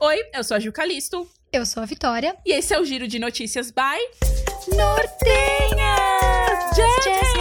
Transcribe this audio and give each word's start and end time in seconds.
Oi, 0.00 0.16
eu 0.32 0.44
sou 0.44 0.56
a 0.56 0.60
Gil 0.60 0.72
Calisto. 0.72 1.28
Eu 1.52 1.66
sou 1.66 1.82
a 1.82 1.86
Vitória. 1.86 2.36
E 2.46 2.52
esse 2.52 2.72
é 2.72 2.78
o 2.78 2.84
Giro 2.84 3.08
de 3.08 3.18
Notícias 3.18 3.72
by 3.72 3.98
Nortenhas! 4.76 5.18
Jazz 6.76 7.34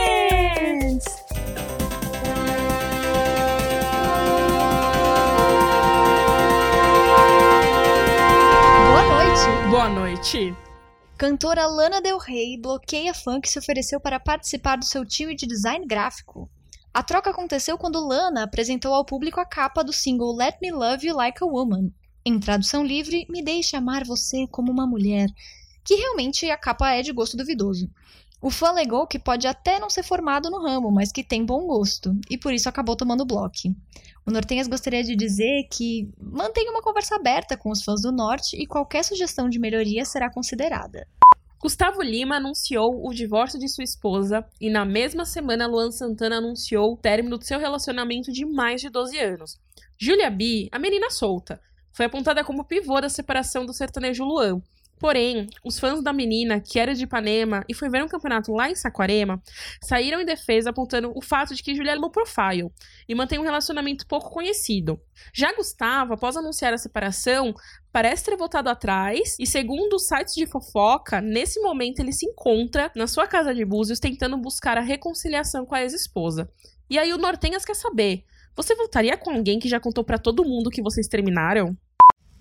Boa 8.90 9.04
noite! 9.06 9.70
Boa 9.70 9.90
noite. 9.90 10.56
Cantora 11.16 11.68
Lana 11.68 12.02
Del 12.02 12.18
Rey 12.18 12.60
bloqueia 12.60 13.14
fã 13.14 13.40
que 13.40 13.50
se 13.50 13.60
ofereceu 13.60 14.00
para 14.00 14.20
participar 14.20 14.78
do 14.78 14.86
seu 14.86 15.06
time 15.06 15.36
de 15.36 15.46
design 15.46 15.86
gráfico. 15.86 16.50
A 16.92 17.04
troca 17.04 17.30
aconteceu 17.30 17.78
quando 17.78 18.04
Lana 18.04 18.46
apresentou 18.46 18.96
ao 18.96 19.06
público 19.06 19.40
a 19.40 19.46
capa 19.46 19.84
do 19.84 19.94
single 19.94 20.36
Let 20.36 20.58
Me 20.60 20.72
Love 20.72 21.06
You 21.06 21.16
Like 21.16 21.44
a 21.44 21.46
Woman. 21.46 21.94
Em 22.28 22.42
tradução 22.42 22.84
livre, 22.86 23.26
Me 23.30 23.42
Deixe 23.42 23.78
Amar 23.78 24.04
Você 24.04 24.46
Como 24.52 24.70
Uma 24.70 24.86
Mulher, 24.86 25.30
que 25.82 25.96
realmente 25.96 26.52
a 26.52 26.58
capa 26.58 26.92
é 26.92 27.02
de 27.02 27.14
gosto 27.14 27.38
duvidoso. 27.38 27.90
O 28.42 28.50
fã 28.50 28.68
alegou 28.68 29.08
que 29.08 29.18
pode 29.18 29.48
até 29.48 29.80
não 29.80 29.90
ser 29.90 30.04
formado 30.04 30.50
no 30.50 30.62
ramo, 30.62 30.92
mas 30.92 31.10
que 31.10 31.24
tem 31.24 31.46
bom 31.46 31.66
gosto, 31.66 32.14
e 32.30 32.38
por 32.38 32.52
isso 32.52 32.68
acabou 32.68 32.98
tomando 32.98 33.26
bloco. 33.26 33.74
O 34.26 34.30
Nortenhas 34.30 34.68
gostaria 34.68 35.06
de 35.06 35.16
dizer 35.16 35.70
que 35.72 36.12
mantém 36.20 36.70
uma 36.70 36.82
conversa 36.82 37.16
aberta 37.16 37.56
com 37.56 37.72
os 37.72 37.82
fãs 37.82 38.02
do 38.02 38.12
Norte 38.12 38.62
e 38.62 38.68
qualquer 38.68 39.06
sugestão 39.06 39.48
de 39.48 39.58
melhoria 39.58 40.04
será 40.04 40.30
considerada. 40.30 41.08
Gustavo 41.62 42.02
Lima 42.02 42.36
anunciou 42.36 43.08
o 43.08 43.14
divórcio 43.14 43.58
de 43.58 43.70
sua 43.70 43.86
esposa 43.86 44.46
e 44.60 44.70
na 44.70 44.84
mesma 44.84 45.24
semana 45.24 45.66
Luan 45.66 45.92
Santana 45.92 46.40
anunciou 46.40 46.92
o 46.92 46.98
término 46.98 47.38
do 47.38 47.46
seu 47.46 47.58
relacionamento 47.58 48.34
de 48.34 48.46
mais 48.46 48.82
de 48.82 48.90
12 48.90 49.18
anos. 49.18 49.58
Julia 49.98 50.30
B, 50.30 50.68
a 50.74 50.78
menina 50.78 51.10
solta, 51.10 51.62
foi 51.92 52.06
apontada 52.06 52.44
como 52.44 52.64
pivô 52.64 53.00
da 53.02 53.10
separação 53.10 53.66
do 53.66 53.74
sertanejo 53.74 54.24
Luan. 54.24 54.62
Porém, 55.00 55.48
os 55.64 55.80
fãs 55.80 56.02
da 56.02 56.12
menina, 56.12 56.60
que 56.60 56.80
era 56.80 56.96
de 56.96 57.04
Ipanema 57.04 57.64
e 57.70 57.74
foi 57.74 57.88
ver 57.88 58.04
um 58.04 58.08
campeonato 58.08 58.52
lá 58.52 58.70
em 58.70 58.76
Saquarema, 58.76 59.42
saíram 59.82 60.20
em 60.20 60.26
defesa 60.26 60.72
apontando 60.72 61.12
o 61.16 61.22
fato 61.22 61.54
de 61.54 61.62
que 61.62 61.76
Julia 61.76 61.92
é 61.92 61.96
low 61.96 62.10
profile 62.10 62.72
e 63.08 63.14
mantém 63.14 63.38
um 63.38 63.44
relacionamento 63.44 64.08
pouco 64.08 64.32
conhecido. 64.32 65.00
Já 65.32 65.54
Gustavo, 65.54 66.14
após 66.14 66.36
anunciar 66.36 66.74
a 66.74 66.78
separação, 66.78 67.54
parece 67.92 68.26
ter 68.26 68.36
voltado 68.36 68.70
atrás 68.70 69.36
e, 69.40 69.46
segundo 69.46 69.98
os 69.98 70.08
sites 70.08 70.34
de 70.34 70.48
fofoca, 70.48 71.22
nesse 71.22 71.60
momento 71.60 72.00
ele 72.00 72.12
se 72.12 72.26
encontra 72.26 72.92
na 72.96 73.06
sua 73.06 73.28
casa 73.28 73.54
de 73.54 73.64
Búzios 73.64 74.00
tentando 74.00 74.38
buscar 74.38 74.78
a 74.78 74.82
reconciliação 74.82 75.64
com 75.66 75.76
a 75.76 75.82
ex-esposa. 75.82 76.50
E 76.90 76.98
aí 76.98 77.14
o 77.14 77.18
Nortenhas 77.18 77.66
quer 77.66 77.76
saber: 77.76 78.24
você 78.56 78.74
voltaria 78.74 79.16
com 79.16 79.30
alguém 79.30 79.60
que 79.60 79.70
já 79.70 79.80
contou 79.80 80.04
para 80.04 80.18
todo 80.18 80.44
mundo 80.44 80.72
que 80.72 80.82
vocês 80.82 81.08
terminaram? 81.08 81.78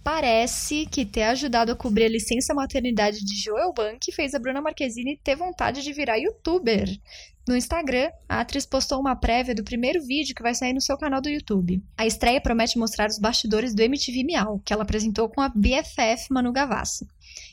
Parece 0.07 0.87
que 0.87 1.05
ter 1.05 1.25
ajudado 1.25 1.73
a 1.73 1.75
cobrir 1.75 2.05
a 2.05 2.09
licença 2.09 2.55
maternidade 2.55 3.25
de 3.25 3.43
Joel 3.43 3.73
Bank 3.73 4.13
fez 4.13 4.35
a 4.35 4.39
Bruna 4.39 4.61
Marquezine 4.61 5.17
ter 5.17 5.35
vontade 5.35 5.83
de 5.83 5.93
virar 5.93 6.17
youtuber. 6.17 6.89
No 7.45 7.57
Instagram, 7.57 8.13
a 8.29 8.39
atriz 8.39 8.65
postou 8.65 9.01
uma 9.01 9.17
prévia 9.17 9.53
do 9.53 9.65
primeiro 9.65 10.01
vídeo 10.01 10.33
que 10.33 10.45
vai 10.45 10.55
sair 10.55 10.73
no 10.73 10.81
seu 10.81 10.97
canal 10.97 11.21
do 11.21 11.29
YouTube. 11.29 11.83
A 11.99 12.07
estreia 12.07 12.41
promete 12.41 12.79
mostrar 12.79 13.09
os 13.09 13.19
bastidores 13.19 13.75
do 13.75 13.83
MTV 13.83 14.23
Miau, 14.23 14.63
que 14.65 14.73
ela 14.73 14.85
apresentou 14.85 15.29
com 15.29 15.41
a 15.41 15.49
BFF 15.49 16.29
Manu 16.31 16.53
Gavassi. 16.53 17.05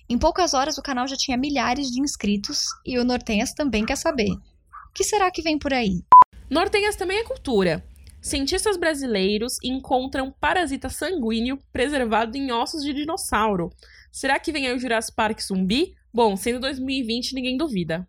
Em 0.08 0.20
poucas 0.20 0.54
horas, 0.54 0.78
o 0.78 0.84
canal 0.84 1.08
já 1.08 1.16
tinha 1.18 1.36
milhares 1.36 1.90
de 1.90 2.00
inscritos 2.02 2.66
e 2.86 3.00
o 3.00 3.04
Nortenhas 3.04 3.52
também 3.52 3.84
quer 3.84 3.98
saber. 3.98 4.30
O 4.30 4.94
que 4.94 5.04
será 5.04 5.32
que 5.32 5.42
vem 5.42 5.58
por 5.58 5.74
aí? 5.74 6.04
Nortenhas 6.52 6.96
também 6.96 7.18
é 7.18 7.24
cultura. 7.24 7.84
Cientistas 8.24 8.78
brasileiros 8.78 9.58
encontram 9.62 10.34
parasita 10.40 10.88
sanguíneo 10.88 11.60
preservado 11.74 12.38
em 12.38 12.54
ossos 12.54 12.82
de 12.82 12.94
dinossauro. 12.94 13.70
Será 14.14 14.40
que 14.40 14.50
vem 14.50 14.66
aí 14.66 14.74
o 14.74 14.80
Jurassic 14.80 15.14
Park 15.14 15.42
zumbi? 15.42 15.94
Bom, 16.14 16.38
sendo 16.38 16.62
2020, 16.62 17.36
ninguém 17.36 17.58
duvida. 17.58 18.08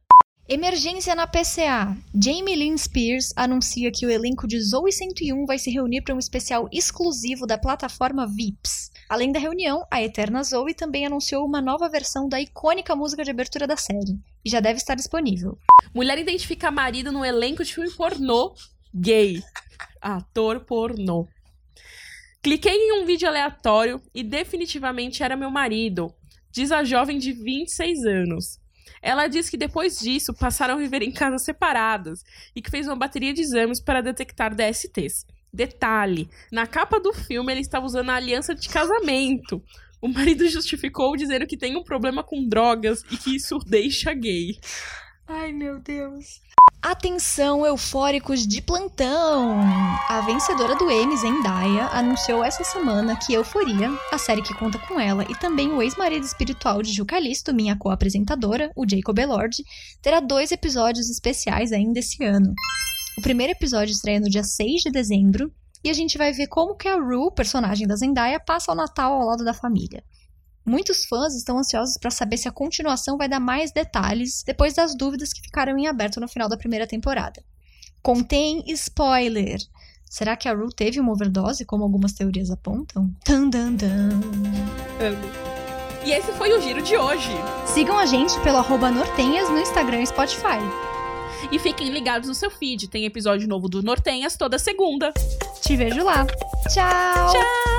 Emergência 0.49 1.17
na 1.17 1.27
PCA. 1.27 1.97
Jamie 2.15 2.55
Lynn 2.55 2.79
Spears 2.79 3.33
anuncia 3.35 3.91
que 3.91 4.07
o 4.07 4.11
elenco 4.11 4.47
de 4.47 4.61
Zoe 4.61 4.93
101 4.93 5.47
vai 5.47 5.59
se 5.59 5.73
reunir 5.73 6.03
para 6.03 6.15
um 6.15 6.19
especial 6.19 6.69
exclusivo 6.71 7.45
da 7.45 7.59
plataforma 7.59 8.25
VIPs. 8.25 8.93
Além 9.09 9.33
da 9.33 9.41
reunião, 9.41 9.85
a 9.91 10.01
Eterna 10.01 10.45
Zoe 10.45 10.75
também 10.75 11.07
anunciou 11.07 11.45
uma 11.45 11.61
nova 11.61 11.89
versão 11.89 12.29
da 12.29 12.41
icônica 12.41 12.95
música 12.95 13.25
de 13.25 13.33
abertura 13.33 13.67
da 13.67 13.77
série, 13.77 14.21
e 14.45 14.51
já 14.51 14.61
deve 14.61 14.79
estar 14.79 14.95
disponível. 14.95 15.59
Mulher 15.93 16.19
identifica 16.19 16.71
marido 16.71 17.11
no 17.11 17.25
elenco 17.25 17.65
de 17.65 17.75
filme 17.75 17.91
pornô 17.91 18.55
gay. 18.95 19.43
Ator 20.05 20.61
pornô. 20.61 21.27
Cliquei 22.43 22.75
em 22.75 23.01
um 23.01 23.07
vídeo 23.07 23.27
aleatório 23.27 24.03
e 24.15 24.23
definitivamente 24.23 25.23
era 25.23 25.35
meu 25.35 25.51
marido, 25.51 26.15
diz 26.53 26.71
a 26.71 26.85
jovem 26.85 27.17
de 27.17 27.33
26 27.33 28.05
anos. 28.05 28.61
Ela 29.01 29.29
diz 29.29 29.49
que 29.49 29.57
depois 29.57 29.99
disso 29.99 30.35
passaram 30.35 30.75
a 30.75 30.79
viver 30.79 31.01
em 31.01 31.11
casas 31.11 31.43
separadas 31.43 32.23
e 32.55 32.61
que 32.61 32.71
fez 32.71 32.87
uma 32.87 32.97
bateria 32.97 33.33
de 33.33 33.41
exames 33.41 33.81
para 33.81 34.03
detectar 34.03 34.55
DSTs. 34.55 35.25
Detalhe: 35.51 36.29
na 36.53 36.67
capa 36.67 37.01
do 37.01 37.15
filme 37.15 37.51
ele 37.51 37.63
estava 37.63 37.87
usando 37.87 38.11
a 38.11 38.17
aliança 38.17 38.55
de 38.55 38.69
casamento. 38.69 39.63
O 40.03 40.09
marido 40.09 40.47
justificou 40.47 41.17
dizendo 41.17 41.47
que 41.47 41.57
tem 41.57 41.79
um 41.79 41.83
problema 41.83 42.23
com 42.23 42.47
drogas 42.47 43.03
e 43.11 43.17
que 43.17 43.37
isso 43.37 43.59
deixa 43.59 44.13
gay. 44.13 44.59
Ai, 45.27 45.51
meu 45.51 45.81
Deus. 45.81 46.43
Atenção, 46.85 47.65
eufóricos 47.65 48.47
de 48.47 48.61
plantão! 48.61 49.59
A 50.07 50.21
vencedora 50.21 50.75
do 50.77 50.91
Emmy, 50.91 51.17
Zendaya, 51.17 51.87
anunciou 51.87 52.45
essa 52.45 52.63
semana 52.63 53.17
que 53.17 53.33
Euforia, 53.33 53.91
a 54.13 54.19
série 54.19 54.43
que 54.43 54.53
conta 54.53 54.79
com 54.81 55.01
ela 55.01 55.25
e 55.31 55.35
também 55.35 55.73
o 55.73 55.81
ex-marido 55.81 56.27
espiritual 56.27 56.83
de 56.83 56.93
Ju 56.93 57.07
Calisto, 57.07 57.55
minha 57.55 57.75
co-apresentadora, 57.75 58.71
o 58.77 58.85
Jacob 58.87 59.19
Elord, 59.19 59.65
terá 60.03 60.21
dois 60.21 60.53
episódios 60.53 61.09
especiais 61.09 61.73
ainda 61.73 62.01
esse 62.01 62.23
ano. 62.23 62.53
O 63.17 63.23
primeiro 63.23 63.55
episódio 63.55 63.93
estreia 63.93 64.21
no 64.21 64.29
dia 64.29 64.45
6 64.45 64.83
de 64.83 64.91
dezembro 64.91 65.51
e 65.83 65.89
a 65.89 65.95
gente 65.95 66.19
vai 66.19 66.35
ver 66.35 66.49
como 66.49 66.77
que 66.77 66.87
a 66.87 66.97
Rue, 66.97 67.33
personagem 67.35 67.87
da 67.87 67.97
Zendaya, 67.97 68.39
passa 68.39 68.73
o 68.73 68.75
Natal 68.75 69.15
ao 69.15 69.27
lado 69.27 69.43
da 69.43 69.55
família. 69.55 70.05
Muitos 70.65 71.05
fãs 71.05 71.35
estão 71.35 71.59
ansiosos 71.59 71.99
para 71.99 72.11
saber 72.11 72.39
se 72.39 72.49
a 72.49 72.53
continuação 72.53 73.19
vai 73.19 73.29
dar 73.29 73.41
mais 73.41 73.71
detalhes 73.71 74.43
depois 74.43 74.75
das 74.75 74.97
dúvidas 74.97 75.33
que 75.33 75.43
ficaram 75.43 75.77
em 75.77 75.87
aberto 75.87 76.21
no 76.21 76.29
final 76.29 76.49
da 76.49 76.57
primeira 76.57 76.87
temporada. 76.87 77.43
Contém 78.03 78.63
spoiler. 78.69 79.59
Será 80.09 80.37
que 80.37 80.49
a 80.49 80.55
Rue 80.55 80.73
teve 80.75 81.01
uma 81.01 81.13
overdose, 81.13 81.65
como 81.65 81.83
algumas 81.83 82.13
teorias 82.13 82.51
apontam? 82.51 83.11
Tan, 83.25 83.49
dan, 83.49 83.73
dan. 83.73 84.21
E 86.05 86.13
esse 86.13 86.33
foi 86.33 86.53
o 86.53 86.61
giro 86.61 86.81
de 86.83 86.97
hoje. 86.97 87.31
Sigam 87.67 87.99
a 87.99 88.07
gente 88.07 88.39
pelo 88.41 88.59
arroba 88.59 88.91
Nortenhas 88.91 89.49
no 89.49 89.59
Instagram 89.59 90.03
e 90.03 90.07
Spotify. 90.07 90.61
E 91.51 91.59
fiquem 91.59 91.89
ligados 91.91 92.29
no 92.29 92.35
seu 92.35 92.51
feed. 92.51 92.89
Tem 92.89 93.05
episódio 93.05 93.49
novo 93.49 93.69
do 93.69 93.83
Nortenhas 93.83 94.37
toda 94.37 94.59
segunda. 94.59 95.13
Te 95.63 95.77
vejo 95.77 96.05
lá. 96.05 96.27
Tchau! 96.69 97.33
Tchau! 97.33 97.74